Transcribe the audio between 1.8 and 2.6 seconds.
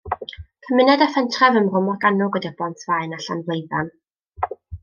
Morgannwg ydy'r